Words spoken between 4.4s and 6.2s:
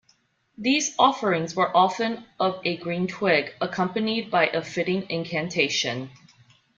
a fitting incantation.